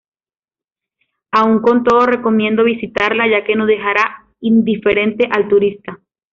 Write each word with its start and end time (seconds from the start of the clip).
Aun 1.31 1.61
con 1.61 1.83
todo 1.83 2.07
recomiendo 2.07 2.63
visitarla, 2.63 3.27
ya 3.27 3.43
que 3.43 3.55
no 3.55 3.67
dejará 3.67 4.25
indiferente 4.39 5.29
al 5.31 5.47
turista. 5.47 5.99